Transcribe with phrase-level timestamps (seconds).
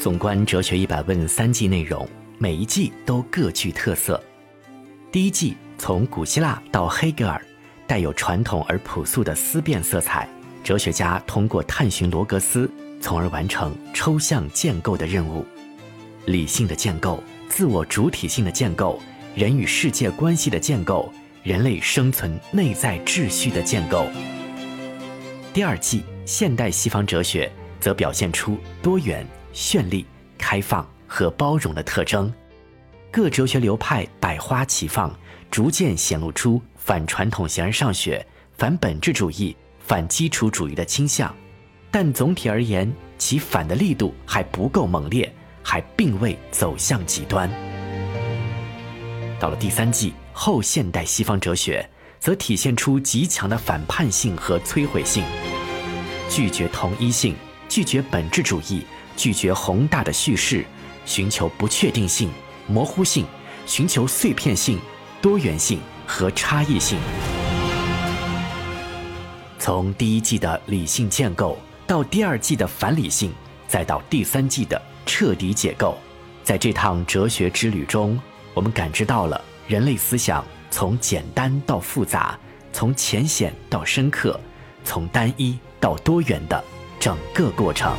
[0.00, 2.08] 纵观《哲学一百问》三季内容，
[2.38, 4.18] 每一季都各具特色。
[5.12, 7.38] 第一季从古希腊到黑格尔，
[7.86, 10.26] 带有传统而朴素的思辨色彩。
[10.64, 15.44] 哲学家通过探寻罗格斯，从而完成抽象建构的任务。
[16.24, 18.98] 理性的建构、自我主体性的建构、
[19.34, 21.12] 人与世界关系的建构、
[21.42, 24.06] 人类生存内在秩序的建构。
[25.52, 30.06] 第二季现代西方哲学则表现出多元、绚丽、
[30.38, 32.32] 开放和包容的特征。
[33.10, 35.12] 各哲学流派百花齐放，
[35.50, 38.24] 逐渐显露出反传统形而上学、
[38.56, 41.34] 反本质主义、反基础主义的倾向，
[41.90, 47.50] 但总体而言，其反的力度还不够猛烈，还并未走向极端。
[49.40, 51.88] 到了第三季，后现代西方哲学
[52.20, 55.24] 则体现出极强的反叛性和摧毁性，
[56.28, 57.34] 拒绝同一性，
[57.68, 58.84] 拒绝本质主义，
[59.20, 60.64] 拒绝宏大的叙事，
[61.04, 62.30] 寻求不确定性。
[62.66, 63.26] 模糊性，
[63.66, 64.80] 寻求碎片性、
[65.20, 66.98] 多元性和差异性。
[69.58, 73.30] 从第一季的理性建构，到第二季的反理性，
[73.68, 75.98] 再到第三季的彻底解构，
[76.42, 78.18] 在这趟哲学之旅中，
[78.54, 82.38] 我们感知到了人类思想从简单到复杂，
[82.72, 84.40] 从浅显到深刻，
[84.82, 86.64] 从单一到多元的
[86.98, 87.94] 整个过程。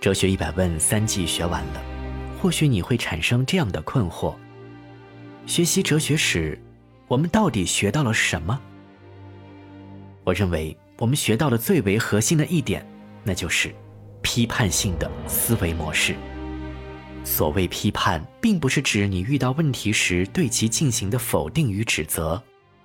[0.00, 1.82] 哲学一百问三季学完了，
[2.40, 4.36] 或许你会产生这样的困惑：
[5.46, 6.56] 学习哲学史，
[7.08, 8.56] 我们到底学到了什么？
[10.22, 12.86] 我认为我们学到的最为核心的一点，
[13.24, 13.74] 那就是
[14.22, 16.14] 批判性的思维模式。
[17.24, 22.40] 所谓批判，并不是指你遇到问题时对其进行的否定与指责，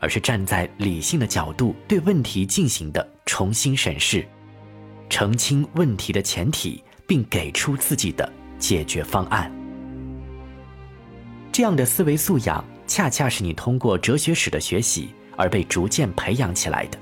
[0.00, 4.26] 而是站在理性的角度对问题进行的重新审视，
[5.08, 6.82] 澄清问题的前提。
[7.06, 9.48] 并给出自己的解决方案。
[11.52, 16.98] 这样的思维素养，恰恰是你通过哲学史的学习而被逐渐培养起来的。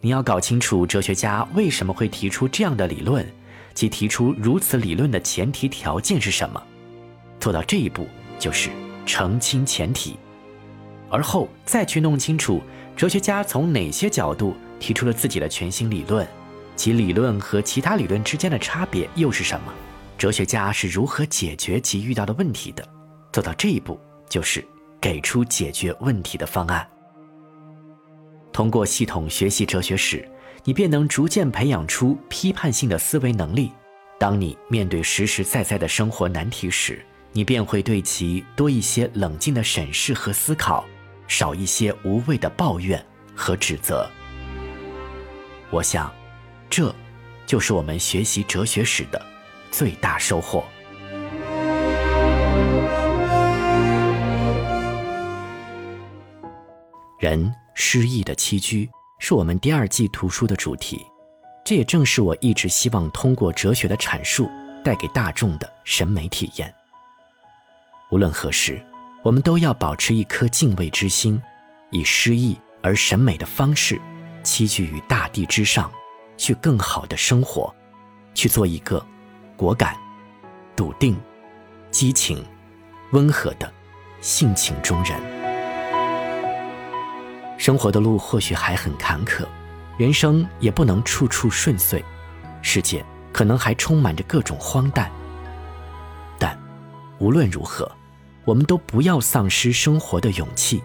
[0.00, 3.26] 你要搞清楚哲学家为什么会提出这样的理论，
[3.74, 6.62] 及提出如此理论的前提条件是什么。
[7.40, 8.06] 做到这一步，
[8.38, 8.70] 就是
[9.04, 10.16] 澄清前提，
[11.10, 12.60] 而后再去弄清楚
[12.96, 16.26] 哲学家从哪些角度提出了自己的全新理论。
[16.74, 19.72] 其理论和其他理论之间的差别又是什么？
[20.18, 22.86] 哲学家是如何解决其遇到的问题的？
[23.32, 24.62] 做到这一步，就是
[25.00, 26.86] 给出解决问题的方案。
[28.52, 30.26] 通过系统学习哲学史，
[30.64, 33.70] 你便能逐渐培养出批判性的思维能力。
[34.18, 40.86] 当你面对实实在在的生活难题时，你便会对其多一些冷静的审视和思考，
[41.28, 43.04] 少一些无谓的抱怨
[43.34, 44.08] 和指责。
[45.70, 46.12] 我想。
[46.68, 46.92] 这，
[47.46, 49.24] 就是我们学习哲学史的
[49.70, 50.64] 最大收获。
[57.20, 61.06] 人失意的栖居，是我们第二季图书的主题。
[61.64, 64.50] 这也正是我一直希望通过哲学的阐述，
[64.84, 66.74] 带给大众的审美体验。
[68.10, 68.84] 无论何时，
[69.26, 71.42] 我们都要保持一颗敬畏之心，
[71.90, 74.00] 以诗意而审美的方式，
[74.44, 75.90] 栖居于大地之上。
[76.36, 77.74] 去更好的生活，
[78.34, 79.04] 去做一个
[79.56, 79.96] 果敢、
[80.76, 81.16] 笃定、
[81.90, 82.44] 激情、
[83.10, 83.72] 温和的
[84.20, 85.18] 性情中人。
[87.58, 89.44] 生活的路或许还很坎坷，
[89.98, 92.04] 人生也不能处处顺遂，
[92.62, 95.10] 世界可能还充满着各种荒诞。
[96.38, 96.56] 但
[97.18, 97.90] 无论如何，
[98.46, 100.82] 我们都不要丧失生活的勇气，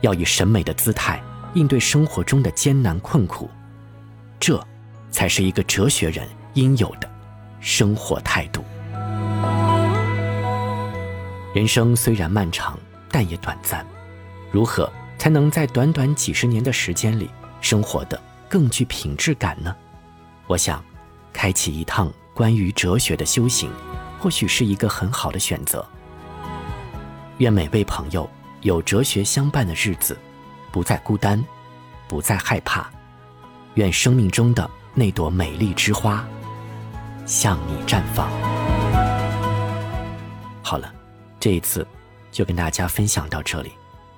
[0.00, 1.22] 要以审美的姿态
[1.54, 3.48] 应对生活中的艰难困苦。
[4.40, 4.60] 这。
[5.08, 7.10] 才是一个哲学人应有的
[7.58, 8.62] 生活态度。
[11.54, 12.78] 人生虽然漫长，
[13.10, 13.86] 但也短暂。
[14.50, 17.30] 如何才能在短短几十年的时间里
[17.62, 19.74] 生活的更具品质感呢？
[20.46, 20.84] 我想，
[21.32, 23.70] 开启一趟关于哲学的修行，
[24.18, 25.86] 或许是一个很好的选择。
[27.38, 28.28] 愿每位朋友
[28.62, 30.16] 有哲学相伴的日子，
[30.72, 31.42] 不再孤单，
[32.08, 32.90] 不再害怕。
[33.74, 34.70] 愿生命中的。
[34.98, 36.26] 那朵美丽之花，
[37.26, 38.30] 向你绽放。
[40.62, 40.90] 好了，
[41.38, 41.86] 这一次
[42.32, 43.70] 就跟大家分享到这里，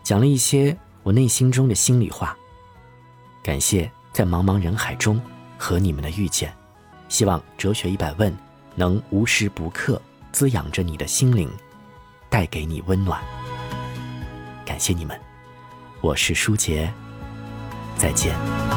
[0.04, 2.36] 讲了一些我内心中的心里话。
[3.42, 5.20] 感谢在茫茫人海中
[5.58, 6.54] 和你们的遇见，
[7.08, 8.32] 希望哲学一百问
[8.76, 10.00] 能无时不刻
[10.30, 11.50] 滋养着你的心灵，
[12.28, 13.20] 带给你温暖。
[14.64, 15.18] 感谢你们，
[16.00, 16.92] 我是舒杰，
[17.96, 18.67] 再见。